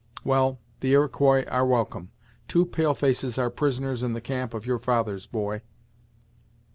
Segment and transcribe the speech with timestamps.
[0.23, 2.09] "Well, the Iroquois are welcome.
[2.47, 5.61] Two pale faces are prisoners in the camp of your fathers, boy."